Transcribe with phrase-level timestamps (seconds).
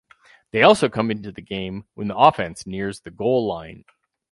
[0.49, 3.85] They also come into the game when the offense nears the goal line.